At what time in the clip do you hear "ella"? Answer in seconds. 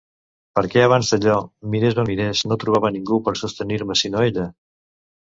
4.31-4.47